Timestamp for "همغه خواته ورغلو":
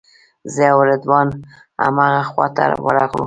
1.83-3.19